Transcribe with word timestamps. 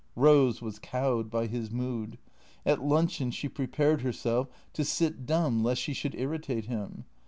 Eose 0.17 0.63
was 0.63 0.79
cowed 0.79 1.29
by 1.29 1.45
his 1.45 1.69
mood. 1.69 2.17
At 2.65 2.81
luncheon 2.83 3.29
she 3.29 3.47
prepared 3.47 4.01
her 4.01 4.11
self 4.11 4.47
to 4.73 4.83
sit 4.83 5.27
dumb 5.27 5.63
lest 5.63 5.79
she 5.79 5.93
should 5.93 6.15
irritate 6.15 6.65
him. 6.65 7.05